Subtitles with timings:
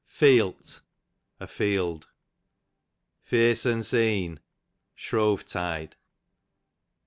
[0.07, 0.81] Feelt,
[1.39, 2.07] afield.
[3.21, 4.39] Feersuns een,
[4.95, 5.93] shrovetide.